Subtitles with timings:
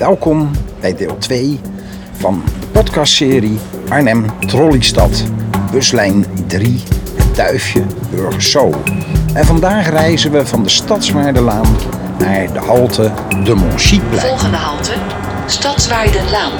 [0.00, 1.60] Welkom bij deel 2
[2.12, 3.58] van de podcastserie
[3.88, 5.24] Arnhem Trolleystad,
[5.72, 6.82] buslijn 3,
[7.14, 8.70] het Duifje Burgerso.
[9.34, 11.66] En vandaag reizen we van de Stadswaardelaan
[12.18, 13.12] naar de halte
[13.44, 14.20] de Montchieplein.
[14.20, 14.92] Volgende halte,
[15.46, 16.52] Stadswaardenlaan.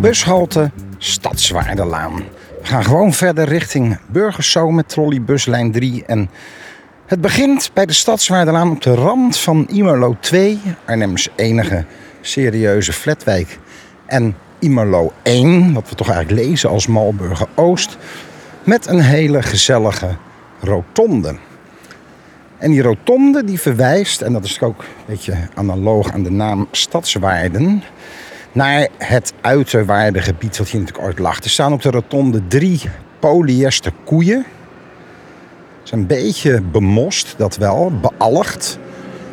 [0.00, 2.22] Bushalte Stadswaardelaan.
[2.66, 6.04] We gaan gewoon verder richting Burgerso met trolleybuslijn 3.
[6.06, 6.30] En
[7.06, 11.84] het begint bij de Stadswaardelaan op de rand van Immerlo 2, Arnhems enige
[12.20, 13.58] serieuze flatwijk.
[14.06, 17.96] En Immerlo 1, wat we toch eigenlijk lezen als Malburger Oost,
[18.64, 20.16] met een hele gezellige
[20.60, 21.36] rotonde.
[22.58, 26.68] En die rotonde die verwijst, en dat is ook een beetje analoog aan de naam
[26.70, 27.82] Stadswaarden,
[28.56, 31.42] naar het uiterwaardegebied wat hier natuurlijk ooit lag.
[31.42, 32.80] Er staan op de rotonde drie
[33.18, 34.44] polyester koeien.
[35.82, 38.78] Ze zijn een beetje bemost, dat wel, bealligd.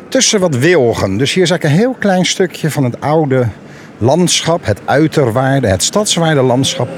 [0.08, 1.16] Tussen wat wilgen.
[1.16, 3.48] Dus hier is eigenlijk een heel klein stukje van het oude
[3.98, 6.88] landschap, het uiterwaarde, het stadswaarde landschap,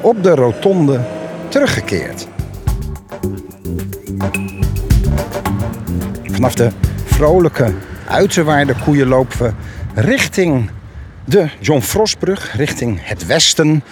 [0.00, 1.00] op de rotonde
[1.48, 2.26] teruggekeerd.
[6.24, 6.70] Vanaf de
[7.04, 7.72] vrolijke
[8.06, 9.52] uiterwaarde koeien lopen we
[9.94, 10.70] richting
[11.24, 13.84] de John Frostbrug, richting het westen.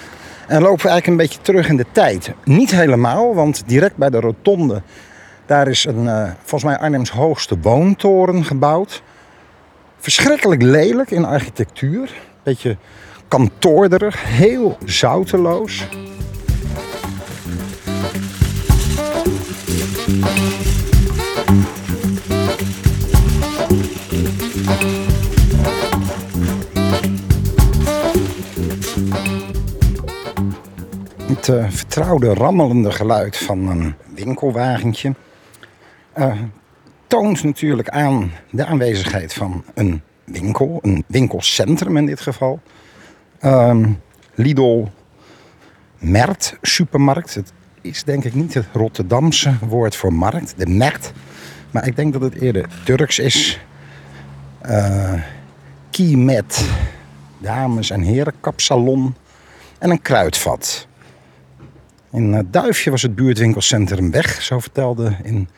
[0.46, 2.32] En lopen we eigenlijk een beetje terug in de tijd.
[2.44, 4.82] Niet helemaal, want direct bij de rotonde,
[5.46, 9.02] daar is een, eh, volgens mij Arnhems hoogste woontoren gebouwd.
[9.98, 12.12] Verschrikkelijk lelijk in architectuur.
[12.42, 12.76] Beetje
[13.28, 15.86] kantoorderig, heel zouteloos.
[31.42, 35.14] Het eh, vertrouwde rammelende geluid van een winkelwagentje
[36.12, 36.38] eh,
[37.06, 42.60] toont natuurlijk aan de aanwezigheid van een winkel, een winkelcentrum in dit geval.
[43.38, 43.90] Ehm,
[44.34, 44.84] Lidl,
[45.98, 47.34] Mert, supermarkt.
[47.34, 51.12] Het is denk ik niet het Rotterdamse woord voor markt, de Mert.
[51.70, 53.60] Maar ik denk dat het eerder Turks is.
[54.60, 55.14] Eh
[55.90, 56.70] Kiemet,
[57.38, 59.14] dames- en herenkapsalon
[59.78, 60.90] en een kruidvat.
[62.12, 65.48] In eh, Duifje was het buurtwinkelcentrum weg, zo vertelde in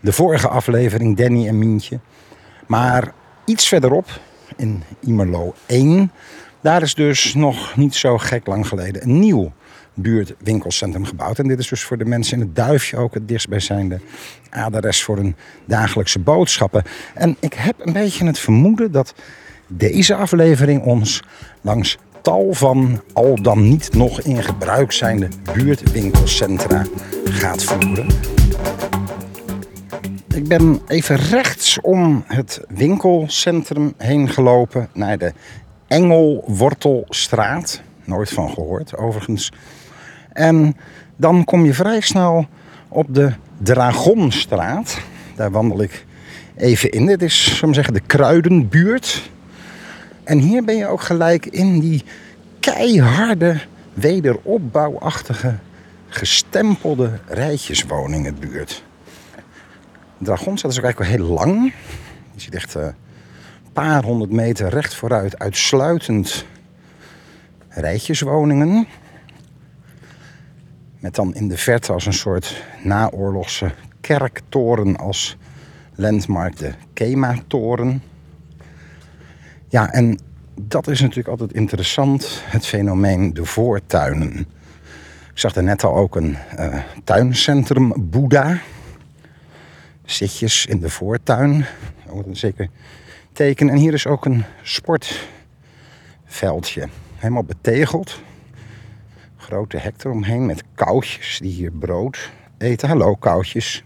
[0.00, 2.00] de vorige aflevering Danny en Mientje.
[2.66, 3.12] Maar
[3.44, 4.20] iets verderop,
[4.56, 6.12] in Imerlo 1,
[6.60, 9.52] daar is dus nog niet zo gek lang geleden een nieuw
[9.94, 11.38] buurtwinkelcentrum gebouwd.
[11.38, 14.00] En dit is dus voor de mensen in het Duifje ook het dichtstbijzijnde
[14.50, 16.82] adres voor hun dagelijkse boodschappen.
[17.14, 19.14] En ik heb een beetje het vermoeden dat
[19.66, 21.22] deze aflevering ons
[21.60, 26.84] langs tal van al dan niet nog in gebruik zijnde buurtwinkelcentra
[27.24, 28.06] gaat voeren.
[30.34, 35.32] Ik ben even rechts om het winkelcentrum heen gelopen naar de
[35.86, 37.82] Engelwortelstraat.
[38.04, 39.52] Nooit van gehoord overigens.
[40.32, 40.76] En
[41.16, 42.46] dan kom je vrij snel
[42.88, 44.98] op de Dragonstraat.
[45.36, 46.04] Daar wandel ik
[46.56, 47.06] even in.
[47.06, 49.32] Dit is, we zeggen, de Kruidenbuurt.
[50.24, 52.04] En hier ben je ook gelijk in die
[52.60, 53.60] keiharde,
[53.92, 55.54] wederopbouwachtige,
[56.08, 58.84] gestempelde rijtjeswoningenbuurt.
[60.18, 61.72] Dragonstraat is ook eigenlijk wel heel lang.
[62.34, 66.44] Je ziet echt eh, een paar honderd meter recht vooruit uitsluitend
[67.68, 68.86] rijtjeswoningen.
[70.98, 73.70] Met dan in de verte als een soort naoorlogse
[74.00, 75.36] kerktoren als
[75.94, 78.02] landmark de Kema-toren.
[79.74, 80.18] Ja, en
[80.60, 84.38] dat is natuurlijk altijd interessant, het fenomeen de voortuinen.
[85.30, 88.58] Ik zag er net al ook een eh, tuincentrum Boeddha.
[90.04, 91.64] Zitjes in de voortuin,
[92.08, 92.68] ook een zeker
[93.32, 93.68] teken.
[93.68, 98.20] En hier is ook een sportveldje, helemaal betegeld.
[99.36, 102.88] Grote hek eromheen met koutjes die hier brood eten.
[102.88, 103.84] Hallo koutjes.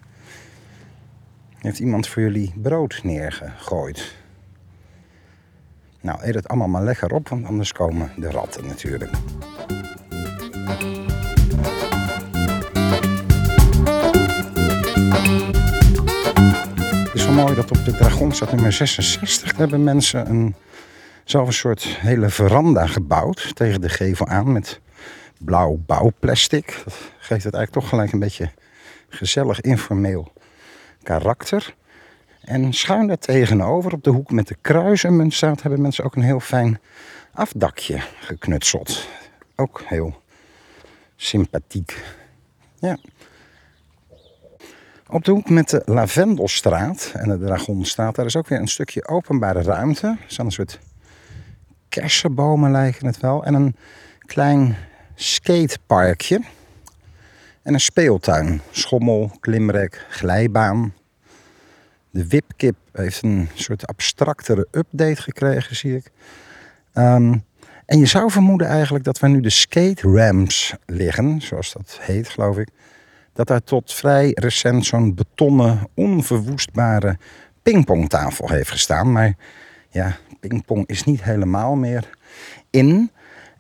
[1.59, 4.27] Heeft iemand voor jullie brood neergegooid?
[6.09, 9.11] Nou, eet het allemaal maar lekker op, want anders komen de ratten natuurlijk.
[17.05, 20.55] Het is wel mooi dat op de Dragonstad nummer 66 hebben mensen een,
[21.25, 24.81] zelf een soort hele veranda gebouwd tegen de gevel aan met
[25.39, 26.81] blauw bouwplastic.
[26.85, 28.51] Dat geeft het eigenlijk toch gelijk een beetje
[29.09, 30.33] gezellig informeel
[31.03, 31.75] karakter.
[32.49, 36.23] En schuin daar tegenover op de hoek met de kruisenmunt staat, hebben mensen ook een
[36.23, 36.81] heel fijn
[37.33, 39.09] afdakje geknutseld.
[39.57, 40.23] Ook heel
[41.17, 42.03] sympathiek.
[42.79, 42.99] Ja.
[45.09, 49.07] Op de hoek met de Lavendelstraat en de Dragonstraat, daar is ook weer een stukje
[49.07, 50.17] openbare ruimte.
[50.29, 50.79] Er een soort
[51.89, 53.45] kersenbomen lijken het wel.
[53.45, 53.77] En een
[54.19, 54.77] klein
[55.15, 56.41] skateparkje.
[57.63, 58.61] En een speeltuin.
[58.71, 60.93] Schommel, klimrek, glijbaan.
[62.11, 66.11] De Wipkip heeft een soort abstractere update gekregen, zie ik.
[66.93, 67.35] Ehm,
[67.87, 72.29] en je zou vermoeden eigenlijk dat waar nu de skate ramps liggen, zoals dat heet,
[72.29, 72.69] geloof ik,
[73.33, 77.19] dat daar tot vrij recent zo'n betonnen, onverwoestbare
[77.63, 79.13] pingpongtafel heeft gestaan.
[79.13, 79.37] Maar
[79.91, 82.11] ja, pingpong is niet helemaal meer
[82.71, 83.11] in.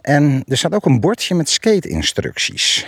[0.00, 2.86] En er staat ook een bordje met skate-instructies.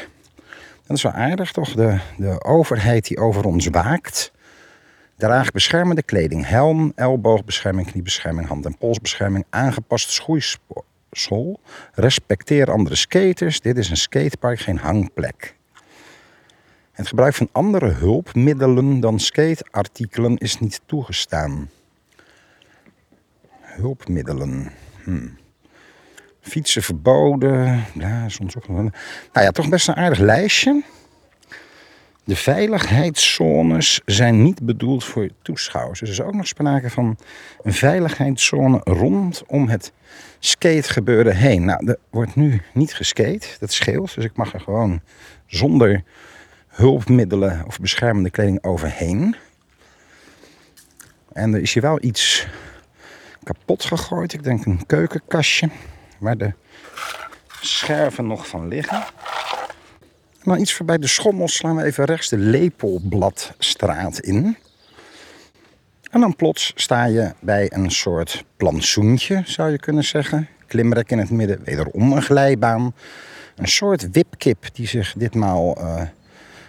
[0.87, 1.75] Dat is wel aardig, toch?
[1.75, 4.33] De, de overheid die over ons waakt.
[5.21, 11.61] Draag beschermende kleding, helm, elloogbescherming, kniebescherming, hand- en polsbescherming, aangepast schoeisel.
[11.93, 13.61] Respecteer andere skaters.
[13.61, 15.57] Dit is een skatepark, geen hangplek.
[16.93, 21.71] Het gebruik van andere hulpmiddelen dan skateartikelen is niet toegestaan.
[23.61, 24.73] Hulpmiddelen.
[25.05, 25.29] Hm.
[26.41, 27.85] Fietsen verboden.
[27.95, 28.69] Ja, soms ook.
[28.69, 28.91] Nou
[29.33, 30.83] ja, toch best een aardig lijstje.
[32.31, 36.01] De veiligheidszones zijn niet bedoeld voor toeschouwers.
[36.01, 37.19] Dus er is ook nog sprake van
[37.63, 39.93] een veiligheidszone rondom het
[40.39, 41.65] skategebeuren heen.
[41.65, 44.15] Nou, er wordt nu niet geskate, dat scheelt.
[44.15, 45.01] Dus ik mag er gewoon
[45.47, 46.03] zonder
[46.69, 49.37] hulpmiddelen of beschermende kleding overheen.
[51.33, 52.47] En er is hier wel iets
[53.43, 54.33] kapot gegooid.
[54.33, 55.69] Ik denk een keukenkastje
[56.19, 56.53] waar de
[57.61, 59.05] scherven nog van liggen.
[60.41, 64.57] En dan iets voorbij de schommels slaan we even rechts de Lepelbladstraat in.
[66.11, 70.49] En dan plots sta je bij een soort plantsoentje, zou je kunnen zeggen.
[70.67, 72.95] Klimrek in het midden, wederom een glijbaan.
[73.57, 76.03] Een soort wipkip die zich ditmaal uh,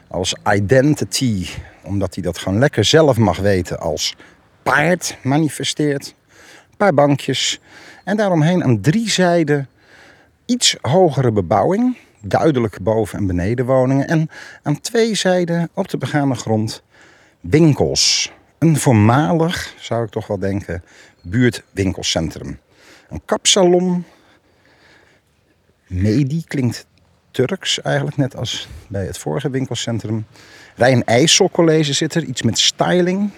[0.08, 1.48] als identity,
[1.84, 4.16] omdat hij dat gewoon lekker zelf mag weten, als
[4.64, 6.16] paard manifesteert.
[6.70, 7.60] Een paar bankjes.
[8.04, 9.70] En daaromheen aan drie zijden
[10.46, 14.08] iets hogere bebouwing duidelijk boven- en benedenwoningen.
[14.08, 14.30] En
[14.64, 16.84] aan twee zijden op de begane grond
[17.40, 18.32] winkels.
[18.58, 20.84] Een voormalig, zou ik toch wel denken,
[21.22, 22.60] buurtwinkelcentrum.
[23.10, 24.04] Een kapsalon.
[25.88, 26.86] Medi klinkt
[27.32, 30.26] Turks eigenlijk, net als bij het vorige winkelcentrum.
[30.76, 33.30] Rijn IJsselcollege zit er, iets met styling.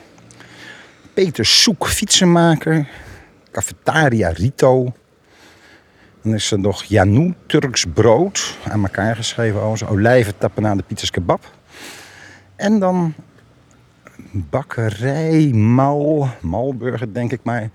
[1.13, 2.87] Peter Soek, fietsenmaker.
[3.51, 4.93] Cafetaria Rito.
[6.23, 9.61] Dan is er nog Janou Turks brood aan elkaar geschreven.
[9.61, 10.33] Over olijven
[10.77, 11.51] de pizzas kebab.
[12.55, 13.13] En dan
[14.31, 17.39] bakkerij Mal, Malburger denk ik.
[17.43, 17.69] Maar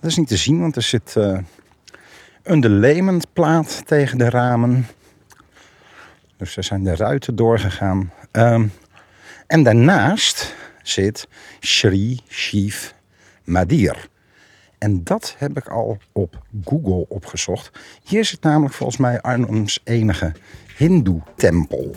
[0.00, 1.38] dat is niet te zien, want er zit uh,
[2.42, 4.86] een plaat tegen de ramen.
[6.36, 8.12] Dus er zijn de ruiten doorgegaan.
[8.32, 8.72] Um,
[9.46, 11.28] en daarnaast zit
[11.60, 12.90] Shri Shiv
[13.44, 14.08] Madir.
[14.80, 17.70] En dat heb ik al op Google opgezocht.
[18.02, 20.32] Hier zit namelijk volgens mij Arnhems enige
[20.76, 21.94] Hindoe-tempel.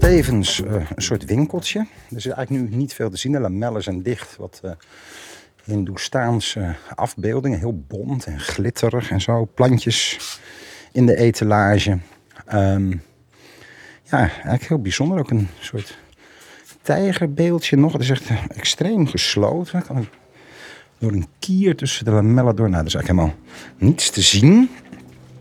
[0.00, 1.86] Tevens uh, een soort winkeltje.
[2.10, 3.32] Er is eigenlijk nu niet veel te zien.
[3.32, 4.36] De lamellen zijn dicht.
[4.36, 4.70] Wat uh,
[5.64, 7.58] Hindoestaanse afbeeldingen.
[7.58, 9.44] Heel bont en glitterig en zo.
[9.54, 10.18] Plantjes
[10.92, 11.98] in de etalage.
[12.52, 13.02] Um,
[14.02, 15.18] ja, eigenlijk heel bijzonder.
[15.18, 15.98] Ook een soort
[16.86, 17.92] tijgerbeeldje nog.
[17.92, 19.84] Het is echt extreem gesloten.
[20.98, 22.70] Door een kier tussen de lamellen door.
[22.70, 23.34] Nou, dat is eigenlijk helemaal
[23.78, 24.70] niets te zien.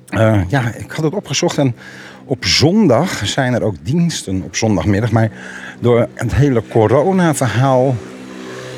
[0.09, 1.75] Uh, ja, ik had het opgezocht en
[2.25, 5.11] op zondag zijn er ook diensten op zondagmiddag.
[5.11, 5.31] Maar
[5.79, 7.95] door het hele corona-verhaal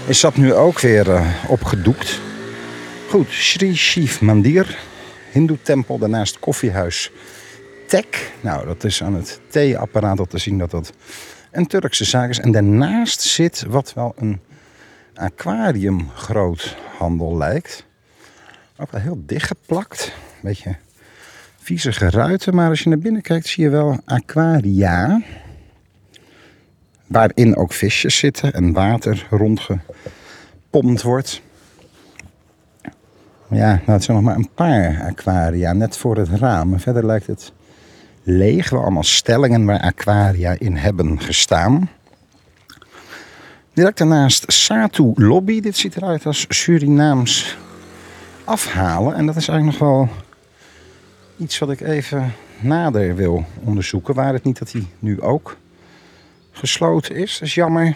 [0.08, 2.20] is dat nu ook weer uh, opgedoekt.
[3.10, 4.78] Goed, Sri Shiv Mandir,
[5.32, 7.12] Hindoe-tempel, daarnaast koffiehuis
[7.88, 8.32] Tek.
[8.42, 10.94] Nou, dat is aan het theeapparaat op te zien dat dat
[11.58, 12.40] een Turkse zaak is.
[12.40, 14.40] En daarnaast zit wat wel een
[15.14, 17.86] aquariumgroothandel lijkt.
[18.78, 20.06] Ook wel heel dichtgeplakt.
[20.06, 20.76] Een beetje
[21.58, 22.56] viezige ruiten.
[22.56, 25.22] Maar als je naar binnen kijkt zie je wel aquaria.
[27.08, 31.42] Waarin ook visjes zitten en water rondgepompt wordt.
[33.50, 36.80] Ja, nou, het zijn nog maar een paar aquaria net voor het raam.
[36.80, 37.52] Verder lijkt het
[38.28, 38.70] leeg.
[38.70, 41.90] Wel allemaal stellingen waar aquaria in hebben gestaan.
[43.74, 45.60] Direct daarnaast Satu Lobby.
[45.60, 47.58] Dit ziet eruit als Surinaams
[48.44, 49.16] afhalen.
[49.16, 50.10] En dat is eigenlijk nog wel
[51.38, 54.14] iets wat ik even nader wil onderzoeken.
[54.14, 55.58] Waar het niet dat hij nu ook
[56.52, 57.34] gesloten is.
[57.34, 57.96] Dat is jammer.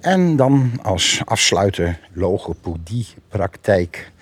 [0.00, 4.12] En dan als afsluiter logopediepraktijk.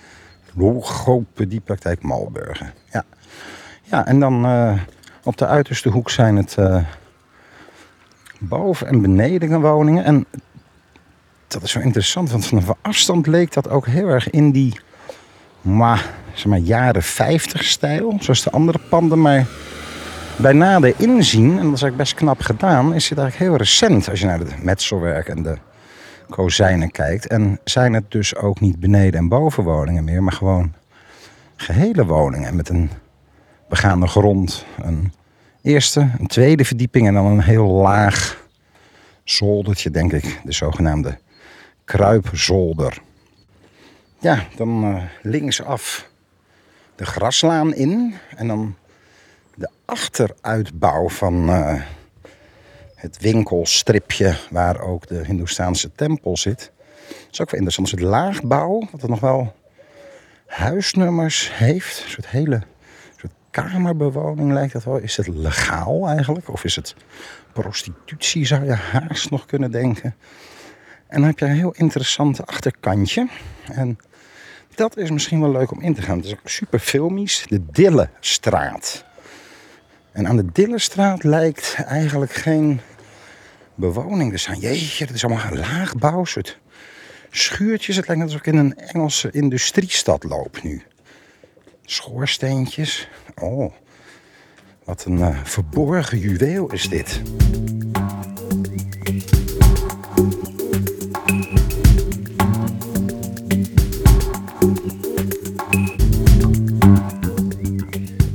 [0.53, 2.73] Logopediepraktijk Malburgen.
[3.89, 4.05] Ja.
[4.05, 4.79] En dan uh,
[5.23, 6.83] op de uiterste hoek zijn het uh,
[8.39, 10.03] boven- en benedenwoningen.
[10.03, 10.25] En
[11.47, 14.79] dat is zo interessant, want vanaf afstand leek dat ook heel erg in die
[15.61, 19.21] maar, zeg maar, jaren 50 stijl, zoals de andere panden.
[19.21, 19.45] Maar
[20.35, 24.09] bij nader inzien, en dat is eigenlijk best knap gedaan, is het eigenlijk heel recent
[24.09, 25.57] als je naar het metselwerk en de
[26.29, 27.27] kozijnen kijkt.
[27.27, 30.73] En zijn het dus ook niet beneden- en bovenwoningen meer, maar gewoon
[31.55, 32.89] gehele woningen met een
[33.69, 34.65] begaande grond.
[34.81, 35.13] Een
[35.61, 38.45] eerste, een tweede verdieping en dan een heel laag
[39.23, 40.41] zoldertje, denk ik.
[40.43, 41.19] De zogenaamde
[41.85, 43.01] kruipzolder.
[44.19, 46.09] Ja, dan uh, linksaf
[46.95, 48.15] de graslaan in.
[48.35, 48.75] En dan
[49.55, 51.81] de achteruitbouw van uh,
[52.95, 56.71] het winkelstripje waar ook de Hindoestaanse tempel zit.
[57.07, 57.91] Dat is ook wel interessant.
[57.91, 59.55] Het laagbouw, dat er nog wel
[60.45, 62.03] huisnummers heeft.
[62.03, 62.61] Een soort hele
[63.63, 64.97] kamerbewoning lijkt dat wel.
[64.97, 66.49] Is het legaal eigenlijk?
[66.49, 66.95] Of is het
[67.53, 70.15] prostitutie zou je haast nog kunnen denken.
[71.07, 73.27] En dan heb je een heel interessant achterkantje.
[73.71, 73.97] En
[74.75, 76.17] dat is misschien wel leuk om in te gaan.
[76.17, 77.45] Het is ook super filmisch.
[77.49, 79.05] De Dillestraat.
[80.11, 82.79] En aan de Dillestraat lijkt eigenlijk geen
[83.75, 84.59] bewoning te zijn.
[84.59, 86.25] Jeetje, dat is allemaal laagbouw.
[86.25, 86.59] Soort
[87.29, 87.95] schuurtjes.
[87.95, 90.83] Het lijkt alsof ik in een Engelse industriestad loop nu.
[91.89, 93.09] Schoorsteentjes.
[93.41, 93.73] Oh,
[94.83, 97.21] wat een uh, verborgen juweel is dit.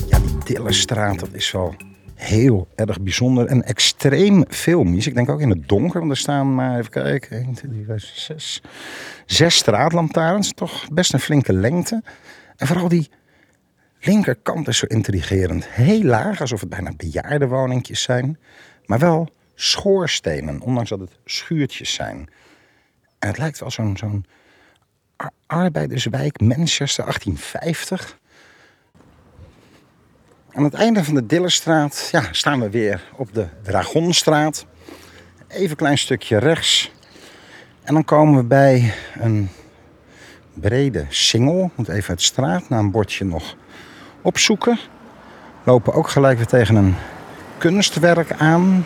[0.09, 1.75] Ja, die Dillenstraat, dat is wel
[2.15, 5.07] heel erg bijzonder en extreem filmisch.
[5.07, 7.85] Ik denk ook in het donker, want er staan maar, even kijken, 1, 2, 3,
[7.85, 8.63] 4, 6,
[9.27, 10.53] zes straatlantaarns.
[10.53, 12.03] Toch best een flinke lengte.
[12.57, 13.09] En vooral die
[14.07, 15.69] linkerkant is zo intrigerend.
[15.69, 18.39] Heel laag, alsof het bijna bejaardenwoningjes zijn.
[18.87, 22.29] Maar wel schoorstenen, ondanks dat het schuurtjes zijn.
[23.19, 24.27] En het lijkt wel zo'n zo'n
[25.47, 28.19] arbeiderswijk Manchester 1850.
[30.53, 34.67] Aan het einde van de Dillerstraat ja, staan we weer op de Dragonstraat.
[35.49, 36.93] Even een klein stukje rechts.
[37.83, 39.49] En dan komen we bij een
[40.55, 41.71] brede singel.
[41.75, 43.57] Moet even het straatnaambordje nog
[44.23, 44.79] opzoeken.
[45.65, 46.95] Lopen ook gelijk weer tegen een
[47.59, 48.63] kunstwerk aan.
[48.63, 48.85] Een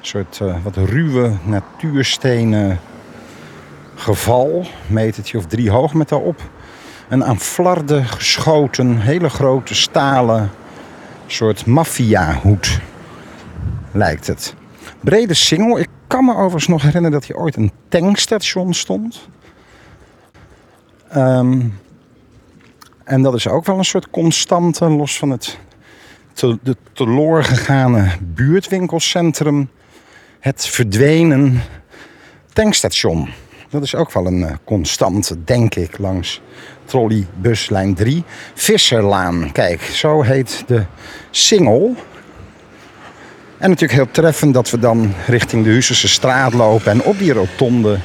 [0.00, 2.80] soort uh, wat ruwe natuurstenen
[3.94, 4.66] geval.
[4.86, 6.40] Metertje of drie hoog met daarop.
[7.08, 10.50] Een aan flarden geschoten, hele grote stalen
[11.26, 12.80] soort maffia-hoed
[13.92, 14.54] lijkt het.
[15.00, 15.78] Brede singel.
[15.78, 19.28] Ik kan me overigens nog herinneren dat hier ooit een tankstation stond.
[21.16, 21.78] Um,
[23.04, 25.58] en dat is ook wel een soort constante, los van het
[26.32, 26.76] te, de
[27.42, 29.70] gegane buurtwinkelcentrum.
[30.40, 31.62] Het verdwenen
[32.52, 33.28] tankstation.
[33.70, 36.40] Dat is ook wel een uh, constante, denk ik, langs
[36.84, 38.24] trolleybuslijn 3.
[38.54, 40.84] Visserlaan, kijk, zo heet de
[41.30, 41.94] singel.
[43.58, 47.32] En natuurlijk heel treffend dat we dan richting de Huizense straat lopen en op die
[47.32, 47.98] rotonde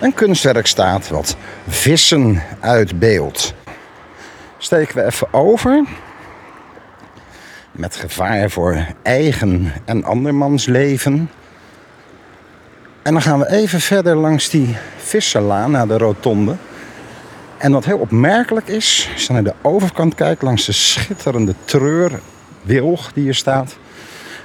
[0.00, 1.36] een kunstwerk staat wat
[1.68, 3.54] vissen uitbeeldt
[4.64, 5.84] steken we even over.
[7.72, 11.30] Met gevaar voor eigen en andermans leven.
[13.02, 16.56] En dan gaan we even verder langs die visserlaan naar de rotonde.
[17.58, 23.12] En wat heel opmerkelijk is, als je naar de overkant kijkt langs de schitterende treurwilg
[23.12, 23.76] die hier staat.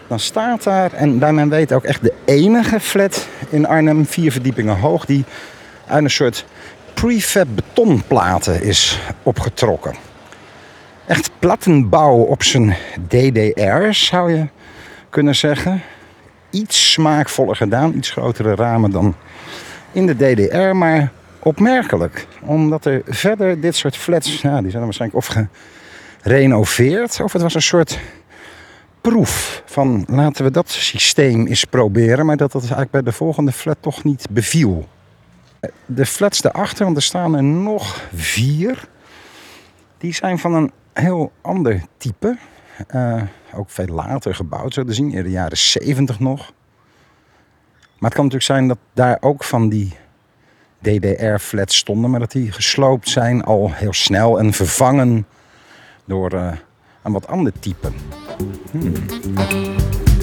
[0.07, 4.31] Dan staat daar, en bij men weet ook echt de enige flat in Arnhem, vier
[4.31, 5.25] verdiepingen hoog, die
[5.87, 6.45] uit een soort
[6.93, 10.06] prefab betonplaten is opgetrokken.
[11.07, 12.75] Echt plattenbouw op zijn
[13.07, 14.47] DDR zou je
[15.09, 15.81] kunnen zeggen.
[16.49, 19.15] Iets smaakvoller gedaan, iets grotere ramen dan
[19.91, 22.27] in de DDR, maar opmerkelijk.
[22.41, 25.47] Omdat er verder dit soort flats, ja, die zijn waarschijnlijk of
[26.21, 27.99] gerenoveerd, of het was een soort
[29.01, 33.51] proef van laten we dat systeem eens proberen, maar dat dat eigenlijk bij de volgende
[33.51, 34.87] flat toch niet beviel.
[35.85, 38.87] De flats daarachter, want er staan er nog vier,
[39.97, 42.37] die zijn van een heel ander type.
[42.95, 43.21] Uh,
[43.53, 46.53] ook veel later gebouwd, zo te zien, in de jaren 70 nog.
[47.99, 49.95] Maar het kan natuurlijk zijn dat daar ook van die
[50.81, 55.27] DDR-flats stonden, maar dat die gesloopt zijn al heel snel en vervangen
[56.05, 56.31] door
[57.03, 57.91] een wat ander type.
[58.71, 58.93] Hmm.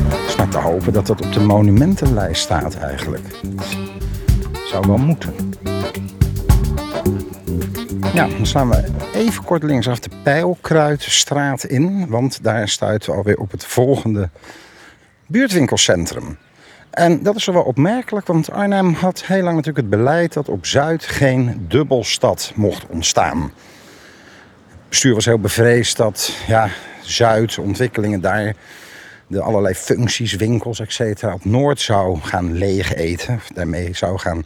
[0.08, 3.40] Het is maar te hopen dat dat op de monumentenlijst staat eigenlijk.
[4.66, 5.34] Zou wel moeten.
[8.14, 12.08] Ja, dan slaan we even kort linksaf de Pijlkruidstraat in.
[12.08, 14.28] Want daar stuiten we alweer op het volgende
[15.26, 16.38] buurtwinkelcentrum.
[16.90, 20.66] En dat is wel opmerkelijk, want Arnhem had heel lang natuurlijk het beleid dat op
[20.66, 23.40] Zuid geen dubbelstad mocht ontstaan.
[23.42, 26.68] Het bestuur was heel bevreesd dat ja,
[27.02, 28.54] Zuid, ontwikkelingen daar,
[29.34, 31.24] de allerlei functies, winkels, etc.
[31.24, 33.40] op Noord zou gaan leeg eten.
[33.54, 34.44] Daarmee zou gaan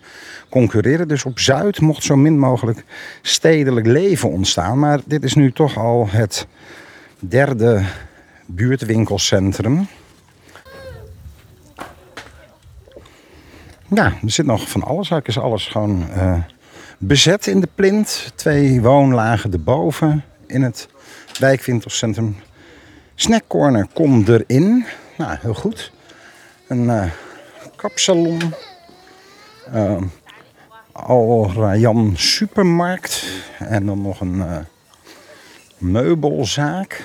[0.49, 1.09] concurreren.
[1.09, 2.85] Dus op Zuid mocht zo min mogelijk
[3.23, 4.78] stedelijk leven ontstaan.
[4.78, 6.47] Maar dit is nu toch al het
[7.18, 7.83] derde
[8.47, 9.87] buurtwinkelcentrum.
[13.88, 15.11] Ja, er zit nog van alles.
[15.11, 16.38] Eigenlijk is alles gewoon uh,
[16.99, 18.33] bezet in de plint.
[18.35, 20.88] Twee woonlagen erboven in het
[21.38, 22.37] wijkwinkelcentrum.
[23.20, 24.84] Snackcorner komt erin.
[25.16, 25.92] Nou, heel goed.
[26.66, 27.04] Een uh,
[27.76, 28.54] kapsalon.
[29.75, 29.96] Uh,
[30.92, 33.25] Al Rayan supermarkt.
[33.58, 34.56] En dan nog een uh,
[35.78, 37.04] meubelzaak.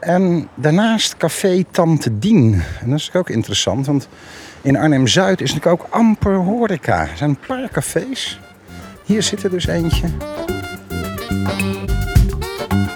[0.00, 2.62] En daarnaast café Tante Dien.
[2.80, 4.08] En dat is ook interessant, want
[4.62, 7.00] in Arnhem-Zuid is natuurlijk ook amper horeca.
[7.00, 8.40] Er zijn een paar cafés.
[9.04, 10.08] Hier zit er dus eentje.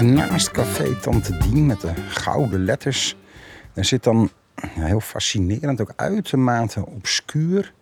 [0.04, 3.16] Naast café Tante Dien met de gouden letters...
[3.72, 4.30] daar zit dan,
[4.60, 7.72] heel fascinerend, ook uitermate obscuur...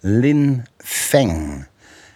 [0.00, 1.66] Lin Feng.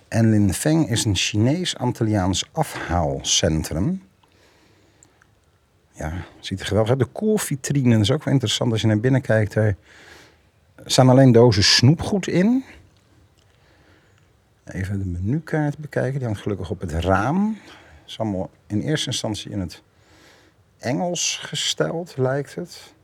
[0.09, 4.03] En Lin Feng is een Chinees-Antilliaans afhaalcentrum...
[5.93, 6.99] Ja, ziet er geweldig uit.
[6.99, 9.55] De koolvitrine is ook wel interessant als je naar binnen kijkt.
[9.55, 9.77] Er
[10.85, 12.65] staan alleen dozen snoepgoed in.
[14.65, 16.19] Even de menukaart bekijken.
[16.19, 17.57] Die hangt gelukkig op het raam.
[18.07, 19.83] Is allemaal in eerste instantie in het
[20.79, 22.95] Engels gesteld, lijkt het.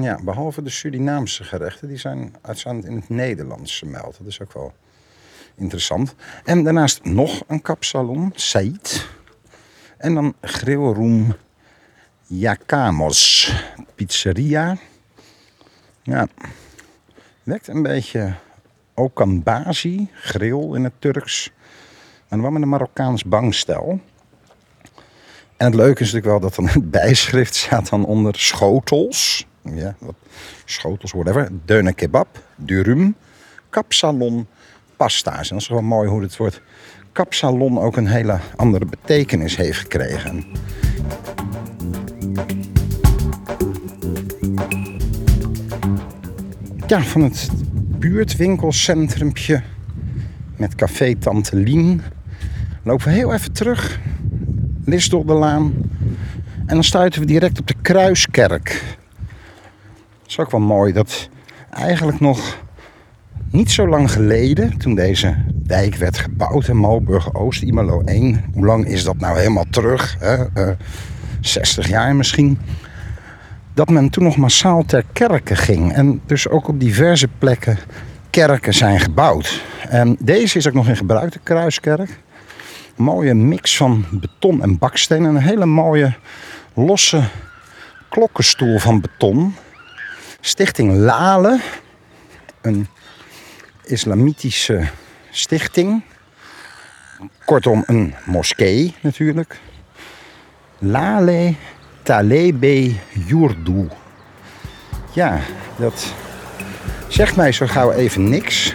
[0.00, 4.18] Ja, behalve de Surinaamse gerechten, die zijn uitzonderlijk in het Nederlands gemeld.
[4.18, 4.74] Dat is ook wel
[5.54, 6.14] interessant.
[6.44, 9.08] En daarnaast nog een kapsalon, Said.
[9.96, 11.36] En dan grillroom
[12.26, 13.52] Yakamos
[13.94, 14.76] Pizzeria.
[16.02, 16.28] Ja,
[17.42, 18.34] wekt een beetje
[18.94, 21.50] Okanbazi, grill in het Turks.
[22.34, 24.00] En dan met een Marokkaans bangstel.
[25.56, 29.46] En het leuke is natuurlijk wel dat dan het bijschrift staat dan onder schotels.
[29.62, 29.96] Ja,
[30.64, 31.48] schotels, whatever.
[31.64, 33.16] Deune kebab, durum,
[33.70, 34.46] kapsalon,
[34.96, 35.48] pasta's.
[35.48, 36.60] En dat is wel mooi hoe het woord
[37.12, 40.44] kapsalon ook een hele andere betekenis heeft gekregen.
[46.86, 47.50] Ja, van het
[47.98, 49.62] buurtwinkelcentrumpje
[50.56, 52.02] met café Tante Lien
[52.84, 54.00] lopen we heel even terug.
[54.84, 55.72] Lisdoldelaan.
[56.66, 58.96] En dan stuiten we direct op de Kruiskerk.
[60.20, 61.28] Dat is ook wel mooi dat
[61.70, 62.62] eigenlijk nog
[63.50, 68.44] niet zo lang geleden, toen deze wijk werd gebouwd in Malburg Oost, Imalo 1.
[68.52, 70.16] Hoe lang is dat nou helemaal terug?
[70.18, 70.36] Hè?
[70.36, 70.76] Uh, eh,
[71.40, 72.58] 60 jaar misschien.
[73.74, 75.92] Dat men toen nog massaal ter kerken ging.
[75.92, 77.78] En dus ook op diverse plekken
[78.30, 79.62] kerken zijn gebouwd.
[79.88, 82.22] En deze is ook nog in gebruik, de Kruiskerk.
[82.94, 85.24] Mooie mix van beton en baksteen.
[85.24, 86.14] En een hele mooie
[86.74, 87.22] losse
[88.08, 89.54] klokkenstoel van beton.
[90.40, 91.60] Stichting Lale.
[92.60, 92.86] Een
[93.84, 94.88] islamitische
[95.30, 96.02] stichting.
[97.44, 99.60] Kortom, een moskee natuurlijk.
[100.78, 101.54] Lale
[102.02, 102.94] Talebe
[103.26, 103.88] Yurdu.
[105.12, 105.40] Ja,
[105.76, 106.14] dat
[107.08, 108.74] zegt mij zo gauw even niks.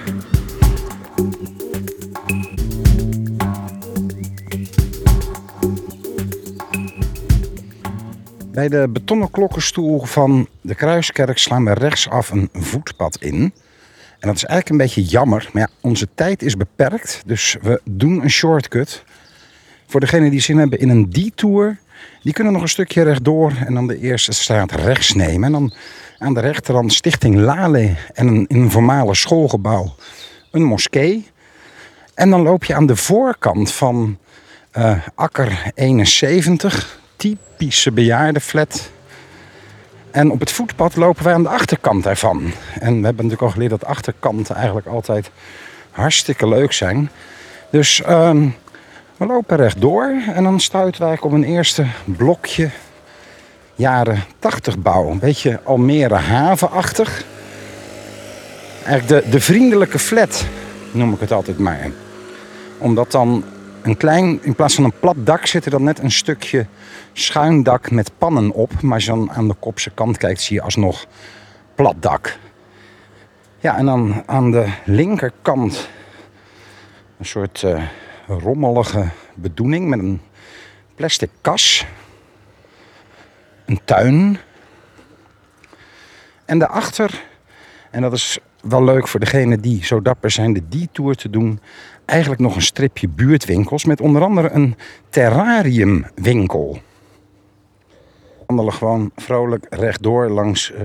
[8.59, 13.41] Bij de betonnen klokkenstoel van de Kruiskerk slaan we rechtsaf een voetpad in.
[14.19, 15.49] En dat is eigenlijk een beetje jammer.
[15.53, 17.21] Maar ja, onze tijd is beperkt.
[17.25, 19.03] Dus we doen een shortcut.
[19.87, 21.77] Voor degenen die zin hebben in een detour.
[22.23, 25.43] Die kunnen nog een stukje rechtdoor en dan de eerste straat rechts nemen.
[25.43, 25.73] En dan
[26.17, 29.95] aan de rechterhand Stichting Lale en een, in een formale schoolgebouw
[30.51, 31.27] een moskee.
[32.13, 34.17] En dan loop je aan de voorkant van
[34.77, 38.91] uh, Akker 71, typische bejaardenflat
[40.11, 42.37] en op het voetpad lopen wij aan de achterkant ervan.
[42.73, 45.31] En we hebben natuurlijk al geleerd dat achterkanten eigenlijk altijd
[45.91, 47.09] hartstikke leuk zijn.
[47.69, 48.31] Dus uh,
[49.17, 52.69] we lopen rechtdoor en dan stuiten wij op een eerste blokje
[53.75, 55.09] jaren 80 bouw.
[55.09, 57.23] Een beetje Almere havenachtig.
[58.83, 60.45] Eigenlijk de, de vriendelijke flat
[60.91, 61.89] noem ik het altijd maar.
[62.77, 63.43] Omdat dan
[63.89, 66.65] een klein, in plaats van een plat dak zit er dan net een stukje
[67.13, 68.81] schuin dak met pannen op.
[68.81, 71.05] Maar als je dan aan de kopse kant kijkt, zie je alsnog
[71.75, 72.37] plat dak.
[73.59, 75.89] Ja, en dan aan de linkerkant
[77.17, 77.83] een soort uh,
[78.27, 80.21] rommelige bedoeling met een
[80.95, 81.85] plastic kas.
[83.65, 84.37] Een tuin.
[86.45, 87.23] En daarachter,
[87.91, 91.59] en dat is wel leuk voor degene die zo dapper zijn de tour te doen,
[92.09, 94.75] eigenlijk nog een stripje buurtwinkels met onder andere een
[95.09, 96.79] terrariumwinkel.
[97.87, 100.81] We wandelen gewoon vrolijk rechtdoor langs uh,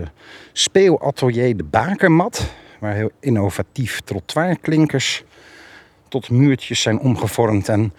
[0.53, 5.25] speelatelier de Bakermat, waar heel innovatief trottoirklinkers
[6.09, 7.93] tot muurtjes zijn omgevormd en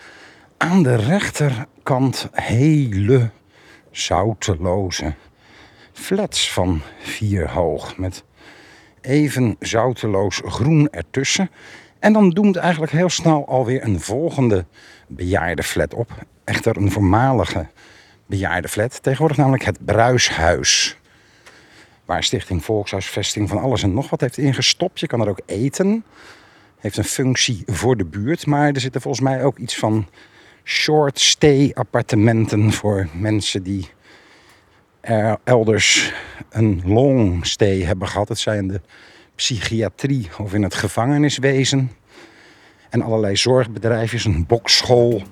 [0.58, 3.30] aan de rechterkant hele
[3.92, 5.14] zouteloze
[5.94, 8.24] flats van vier hoog met
[9.02, 11.50] even zouteloos groen ertussen.
[12.00, 14.66] En dan doemt eigenlijk heel snel alweer een volgende
[15.08, 16.12] bejaardenflat op.
[16.44, 17.68] Echter een voormalige
[18.26, 19.04] bejaardenflat.
[19.04, 20.98] Tegenwoordig namelijk het Bruishuis.
[22.06, 25.00] Waar Stichting Volkshuisvesting van alles en nog wat heeft ingestopt.
[25.00, 26.04] Je kan er ook eten.
[26.80, 28.46] Heeft een functie voor de buurt.
[28.46, 30.08] Maar er zitten volgens mij ook iets van
[30.64, 33.90] short stay appartementen voor mensen die
[35.44, 36.14] elders
[36.50, 38.30] een long stay hebben gehad.
[38.30, 38.82] Het zijn de
[39.36, 41.92] psychiatrie of in het gevangeniswezen.
[42.90, 45.24] En allerlei zorgbedrijfjes, een bokschool.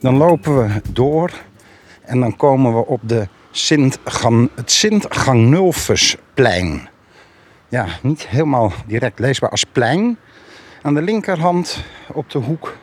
[0.00, 1.32] Dan lopen we door
[2.04, 3.98] en dan komen we op de Sint
[4.54, 6.88] het Sint-Ganulfusplein.
[7.68, 10.18] Ja, niet helemaal direct leesbaar als plein.
[10.82, 12.76] Aan de linkerhand op de hoek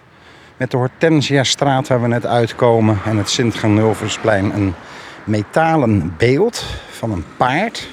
[0.58, 4.74] met de Hortensia-straat waar we net uitkomen en het Sint-Ganulfusplein een
[5.24, 7.88] metalen beeld van een paard.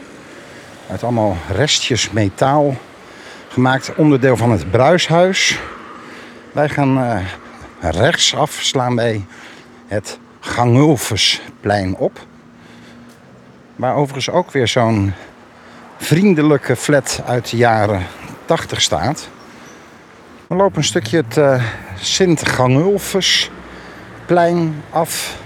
[0.91, 2.77] Uit allemaal restjes metaal
[3.49, 5.59] gemaakt, onderdeel van het Bruishuis.
[6.53, 7.19] Wij gaan uh,
[7.81, 9.25] rechtsaf, slaan wij
[9.87, 12.19] het Gangulfusplein op.
[13.77, 15.13] Waar overigens ook weer zo'n
[15.99, 18.07] vriendelijke flat uit de jaren
[18.45, 19.29] 80 staat.
[20.47, 21.65] We lopen een stukje het uh,
[22.01, 25.39] Sint-Gangulfusplein af.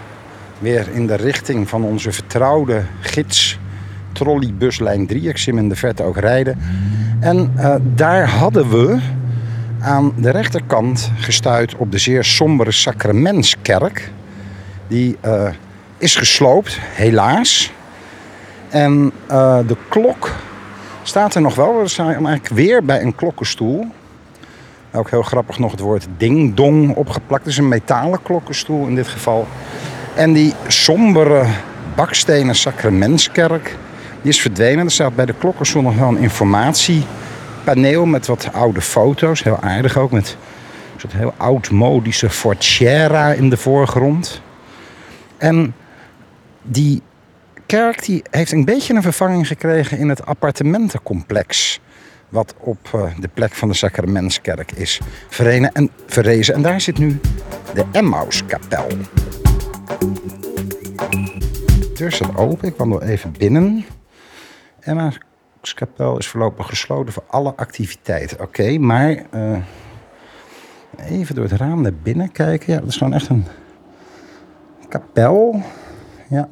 [0.58, 3.58] Weer in de richting van onze vertrouwde gids
[4.12, 5.28] trolleybuslijn 3.
[5.28, 6.58] Ik zie hem in de verte ook rijden.
[7.20, 8.98] En uh, daar hadden we
[9.80, 14.10] aan de rechterkant gestuurd op de zeer sombere Sacramentskerk.
[14.88, 15.48] Die uh,
[15.98, 17.72] is gesloopt, helaas.
[18.68, 20.30] En uh, de klok
[21.02, 21.80] staat er nog wel.
[21.80, 23.86] We zijn eigenlijk weer bij een klokkenstoel.
[24.92, 27.44] Ook heel grappig nog het woord ding-dong opgeplakt.
[27.44, 29.46] Het is een metalen klokkenstoel in dit geval.
[30.14, 31.46] En die sombere
[31.94, 33.76] bakstenen sacramentskerk,
[34.22, 34.84] die is verdwenen.
[34.84, 39.42] Er staat bij de klokkenstoel nog wel een informatiepaneel met wat oude foto's.
[39.42, 40.36] Heel aardig ook, met
[40.94, 44.42] een soort heel oudmodische fortiera in de voorgrond.
[45.36, 45.74] En
[46.62, 47.02] die
[47.66, 51.80] kerk die heeft een beetje een vervanging gekregen in het appartementencomplex
[52.28, 55.00] wat op eh, de plek van de Sacramentskerk is
[56.06, 56.54] verrezen.
[56.54, 57.20] En daar zit nu
[57.74, 58.86] de Emmauskapel.
[61.80, 63.84] De deur staat open, ik wandel even binnen.
[64.80, 68.40] Emmauskapel is voorlopig gesloten voor alle activiteiten.
[68.40, 69.58] Oké, maar uh,
[71.08, 72.72] even door het raam naar binnen kijken.
[72.72, 73.46] Ja, dat is gewoon echt een
[74.88, 75.62] kapel.
[76.28, 76.48] Ja,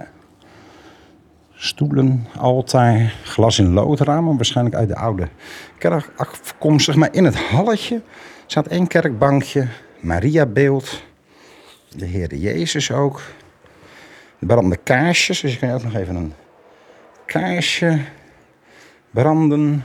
[1.55, 5.29] stoelen, altaar, glas in loodramen, waarschijnlijk uit de oude
[5.79, 6.95] kerk afkomstig.
[6.95, 8.03] Maar in het halletje
[8.47, 9.69] staat één kerkbankje,
[10.01, 11.03] Mariabeeld,
[11.97, 13.23] de Heer Jezus ook.
[14.39, 16.33] De brandende kaarsjes, dus je kan ook nog even een
[17.27, 18.01] kaarsje
[19.11, 19.85] branden.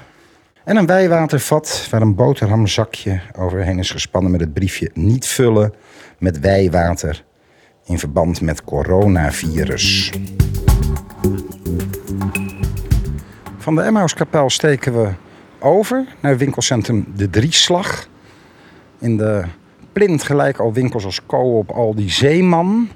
[0.64, 5.74] En een wijwatervat waar een boterhamzakje overheen is gespannen met het briefje niet vullen
[6.18, 7.24] met wijwater
[7.86, 10.12] in verband met coronavirus.
[13.58, 15.12] Van de Emmauskapel steken we
[15.60, 18.08] over naar winkelcentrum De Drieslag.
[19.00, 19.44] In de
[19.98, 22.90] plint gelijk al winkels als Coop, Aldi, Zeeman.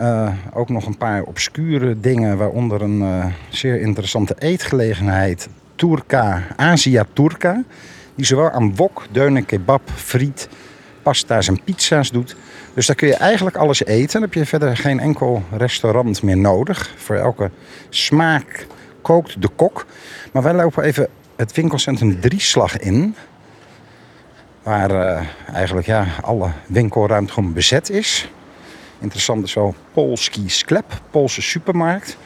[0.00, 5.48] Uh, ook nog een paar obscure dingen, waaronder een uh, zeer interessante eetgelegenheid.
[5.74, 7.64] Turka, Asia Turka.
[8.14, 10.48] Die zowel aan wok, deunen, kebab, friet,
[11.02, 12.36] pasta's en pizza's doet.
[12.74, 14.12] Dus daar kun je eigenlijk alles eten.
[14.12, 16.94] Dan heb je verder geen enkel restaurant meer nodig.
[16.96, 17.50] Voor elke
[17.88, 18.66] smaak
[19.02, 19.86] kookt de kok.
[20.32, 23.14] Maar wij lopen even het winkelcentrum Drieslag in.
[24.68, 28.30] Waar uh, eigenlijk ja, alle winkelruimte gewoon bezet is.
[28.98, 32.16] Interessant is wel Polski Sklep, Poolse supermarkt.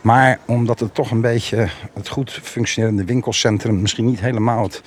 [0.00, 4.82] Maar omdat het toch een beetje het goed functionerende winkelcentrum misschien niet helemaal het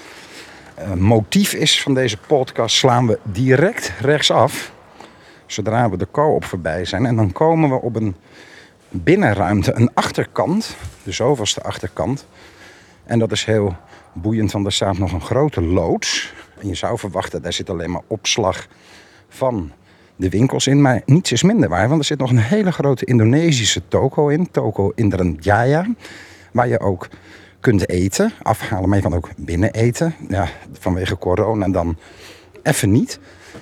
[0.80, 4.74] uh, motief is van deze podcast, slaan we direct rechtsaf.
[5.46, 7.06] Zodra we de co-op voorbij zijn.
[7.06, 8.16] En dan komen we op een
[8.90, 12.26] binnenruimte, een achterkant, de zoveelste achterkant.
[13.04, 13.76] En dat is heel
[14.14, 16.34] boeiend, want er staat nog een grote loods.
[16.64, 18.68] En je zou verwachten, daar zit alleen maar opslag
[19.30, 19.72] van
[20.16, 20.82] de winkels in.
[20.82, 24.52] Maar niets is minder waar, want er zit nog een hele grote Indonesische toko in.
[24.52, 25.88] Toko Indrajaya.
[26.52, 27.08] Waar je ook
[27.60, 30.16] kunt eten, afhalen, maar je kan ook binnen eten.
[30.28, 30.48] Ja,
[30.80, 31.98] vanwege corona dan
[32.62, 33.20] even niet.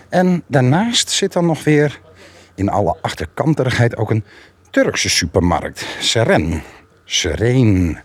[0.10, 2.00] En daarnaast zit dan nog weer
[2.56, 4.24] in alle achterkanterigheid ook een
[4.70, 5.86] Turkse supermarkt.
[6.00, 6.64] Seren.
[7.06, 8.00] Sereen.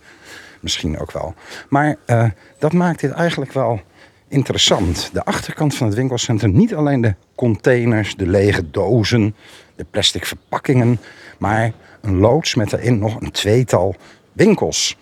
[0.60, 1.34] Misschien ook wel.
[1.68, 2.24] Maar uh,
[2.58, 3.80] dat maakt dit eigenlijk wel
[4.28, 5.10] interessant.
[5.12, 9.34] De achterkant van het winkelcentrum, niet alleen de containers, de lege dozen,
[9.76, 11.00] de plastic verpakkingen,
[11.38, 13.94] maar een loods met daarin nog een tweetal
[14.32, 14.96] winkels.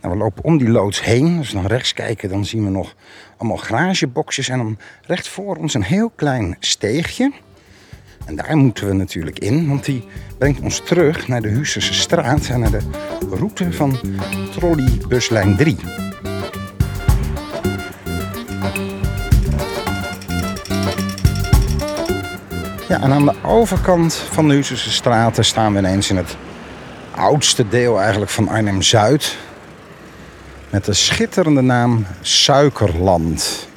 [0.00, 1.36] Nou, we lopen om die loods heen.
[1.36, 2.94] Dus dan rechts kijken, dan zien we nog
[3.36, 4.48] allemaal garageboxjes.
[4.48, 7.32] En dan recht voor ons een heel klein steegje.
[8.26, 10.04] En daar moeten we natuurlijk in, want die
[10.38, 12.82] brengt ons terug naar de Huusterse straat en naar de
[13.30, 13.98] route van
[14.52, 16.03] trolleybuslijn 3.
[23.02, 26.36] En aan de overkant van de Huusterse straten staan we ineens in het
[27.14, 29.36] oudste deel eigenlijk van Arnhem-Zuid.
[30.70, 33.68] Met de schitterende naam Suikerland.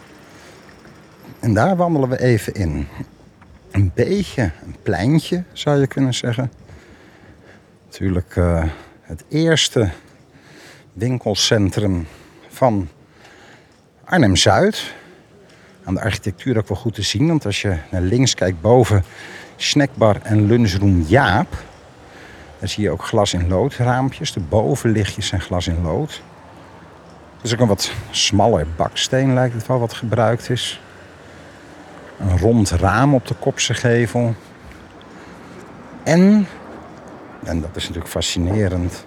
[1.40, 2.88] En daar wandelen we even in.
[3.72, 6.52] Een beetje een pleintje zou je kunnen zeggen.
[7.86, 8.64] Natuurlijk uh,
[9.02, 9.90] het eerste
[10.94, 12.08] winkelcentrum
[12.50, 12.90] van
[14.06, 14.94] Arnhem-Zuid.
[15.88, 19.04] Aan de architectuur ook wel goed te zien, want als je naar links kijkt boven
[19.56, 21.64] snackbar en lunchroom Jaap.
[22.60, 24.34] Daar zie je ook glas in lood raampjes.
[24.34, 26.22] De bovenlichtjes zijn glas in lood.
[27.36, 30.82] Het is ook een wat smaller baksteen lijkt het wel wat gebruikt is.
[32.20, 34.36] Een rond raam op de kopse gevel.
[36.04, 36.48] En,
[37.44, 39.06] en dat is natuurlijk fascinerend,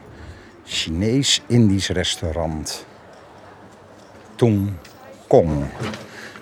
[0.65, 2.87] Chinees-Indisch restaurant.
[4.35, 4.73] Tung
[5.27, 5.65] Kong.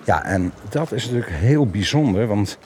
[0.09, 2.57] Ja, en dat is natuurlijk heel bijzonder, want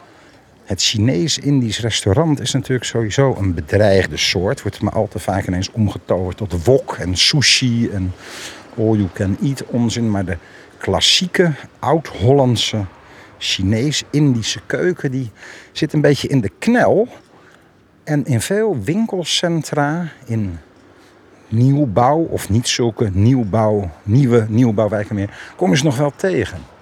[0.64, 4.62] het Chinees-Indisch restaurant is natuurlijk sowieso een bedreigde soort.
[4.62, 8.14] Wordt maar al te vaak ineens omgetoverd tot wok en sushi en
[8.78, 10.12] all you can eat onzin.
[10.12, 10.38] Maar de
[10.78, 12.86] klassieke oud-Hollandse
[13.38, 15.32] Chinees-Indische keuken die
[15.72, 17.08] zit een beetje in de knel.
[18.04, 20.60] En in veel winkelcentra in
[21.48, 26.73] nieuwbouw of niet zulke nieuwbouw, nieuwe nieuwbouwwijken meer, kom je ze nog wel tegen.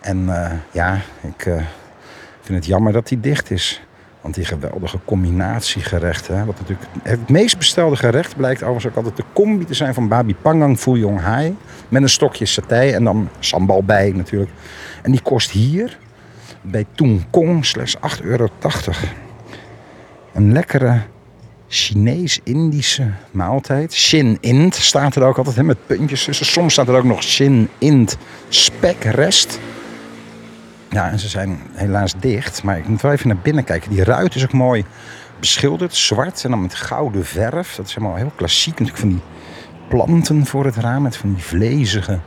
[0.00, 1.54] En uh, ja, ik uh,
[2.40, 3.82] vind het jammer dat die dicht is.
[4.20, 6.46] Want die geweldige combinatiegerechten.
[6.46, 10.08] Wat natuurlijk het meest bestelde gerecht blijkt overigens ook altijd de combi te zijn van
[10.08, 11.56] babi pangang fuyong hai.
[11.88, 14.50] Met een stokje satay en dan sambal bij natuurlijk.
[15.02, 15.98] En die kost hier
[16.62, 18.48] bij Tung Kong slechts 8,80 euro.
[20.34, 21.00] Een lekkere
[21.68, 23.92] Chinees-Indische maaltijd.
[23.92, 26.46] Shin Int staat er ook altijd hè, met puntjes tussen.
[26.46, 28.16] Soms staat er ook nog Shin Int
[28.48, 29.58] spekrest.
[30.90, 32.62] Ja, en ze zijn helaas dicht.
[32.62, 33.90] Maar ik moet wel even naar binnen kijken.
[33.90, 34.84] Die ruit is ook mooi
[35.40, 35.94] beschilderd.
[35.94, 37.74] Zwart en dan met gouden verf.
[37.74, 38.78] Dat is helemaal heel klassiek.
[38.78, 39.20] Natuurlijk van die
[39.88, 41.02] planten voor het raam.
[41.02, 42.18] Met van die vlezige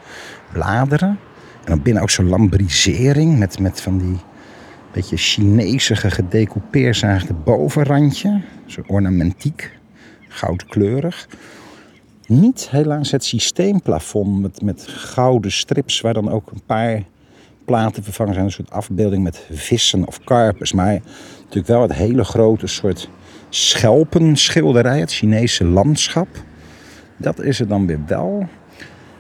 [0.52, 1.10] bladeren.
[1.10, 3.40] En dan binnen ook zo'n lambrisering.
[3.40, 4.18] Met, met van die
[4.92, 8.42] beetje Chinesige gedecoupeerd bovenrandje.
[8.66, 9.72] Zo ornamentiek.
[10.28, 11.28] Goudkleurig.
[12.28, 16.02] Niet helaas het systeemplafond met, met gouden strips.
[16.02, 17.04] Waar dan ook een paar
[17.72, 18.46] platen vervangen zijn.
[18.46, 20.74] Een soort afbeelding met vissen of karpers.
[20.74, 21.00] Maar
[21.38, 23.10] natuurlijk wel het hele grote soort
[23.50, 25.00] schelpenschilderij.
[25.00, 26.28] Het Chinese landschap.
[27.18, 28.48] Dat is er dan weer wel.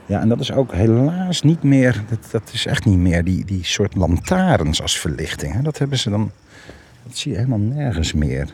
[0.05, 3.45] Ja, en dat is ook helaas niet meer, dat, dat is echt niet meer die,
[3.45, 5.53] die soort lantaarns als verlichting.
[5.53, 5.61] Hè.
[5.61, 6.31] Dat hebben ze dan,
[7.03, 8.47] dat zie je helemaal nergens meer.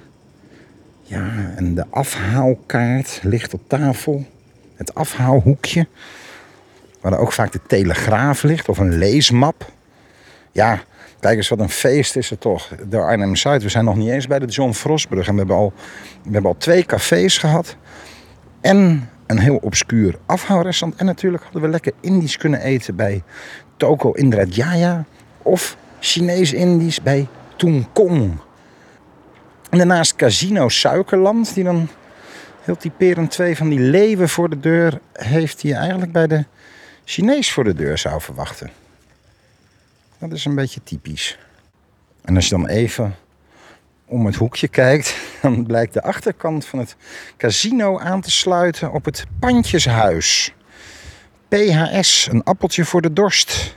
[1.02, 4.26] Ja, en de afhaalkaart ligt op tafel.
[4.76, 5.88] Het afhaalhoekje.
[7.02, 9.76] Waar ook vaak de telegraaf ligt of een leesmap.
[10.58, 10.80] Ja,
[11.20, 12.70] kijk eens wat een feest is het toch.
[12.90, 13.64] De Arnhem-Zuid.
[13.64, 15.28] We zijn nog niet eens bij de John Frostbrug.
[15.28, 15.74] En we hebben al,
[16.24, 17.76] we hebben al twee cafés gehad.
[18.62, 21.00] En een heel obscuur afhaalrestaurant.
[21.00, 23.24] En natuurlijk hadden we lekker Indisch kunnen eten bij
[23.76, 24.14] Toko
[24.50, 25.06] Jaya
[25.42, 27.28] Of Chinees-Indisch bij
[27.94, 28.38] Kong.
[29.70, 31.54] En daarnaast Casino Suikerland.
[31.54, 31.90] Die dan
[32.62, 35.62] heel typerend twee van die leeuwen voor de deur heeft.
[35.62, 36.46] Die je eigenlijk bij de
[37.04, 38.70] Chinees voor de deur zou verwachten.
[40.20, 41.38] Dat is een beetje typisch.
[42.24, 43.16] En als je dan even
[44.06, 46.96] om het hoekje kijkt, dan blijkt de achterkant van het
[47.38, 50.54] casino aan te sluiten op het Pandjeshuis.
[51.48, 53.76] PHS, een appeltje voor de dorst.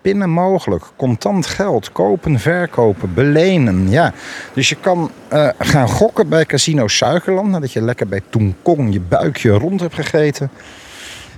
[0.00, 3.90] Pinnen mogelijk, contant geld, kopen, verkopen, belenen.
[3.90, 4.12] Ja.
[4.54, 8.22] Dus je kan uh, gaan gokken bij Casino Suikerland, nadat je lekker bij
[8.62, 10.50] Kong je buikje rond hebt gegeten.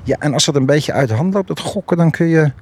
[0.02, 2.52] Ja, en als dat een beetje uit de hand loopt, het gokken, dan kun je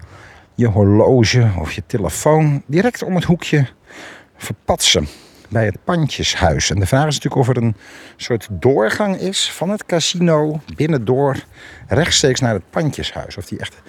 [0.55, 3.67] je horloge of je telefoon direct om het hoekje
[4.37, 5.07] verpatsen
[5.49, 6.71] bij het Pandjeshuis.
[6.71, 7.77] En de vraag is natuurlijk of er een
[8.17, 11.37] soort doorgang is van het casino binnendoor
[11.89, 13.37] rechtstreeks naar het Pandjeshuis.
[13.37, 13.83] Of die echt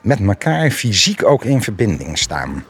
[0.00, 2.64] met elkaar fysiek ook in verbinding staan.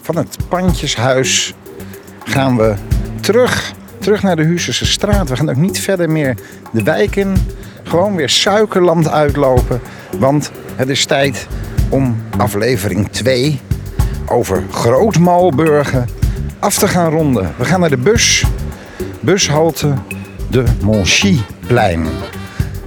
[0.00, 1.54] Van het Pandjeshuis
[2.24, 2.74] gaan we
[3.20, 5.28] terug, terug naar de Huuserse straat.
[5.28, 6.36] We gaan ook niet verder meer
[6.72, 7.36] de wijk in.
[7.88, 9.80] Gewoon weer suikerland uitlopen.
[10.18, 11.46] Want het is tijd
[11.88, 13.60] om aflevering 2
[14.26, 16.08] over Grootmalburgen
[16.58, 17.54] af te gaan ronden.
[17.56, 18.44] We gaan naar de bus.
[19.20, 19.94] Bushalte
[20.50, 22.06] de Monchyplein.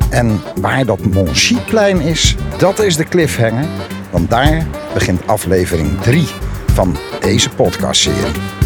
[0.09, 3.65] En waar dat Monchyplein is, dat is de cliffhanger.
[4.09, 6.27] Want daar begint aflevering 3
[6.73, 8.60] van deze podcastserie.